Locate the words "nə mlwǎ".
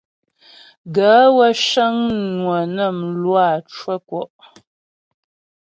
2.75-3.45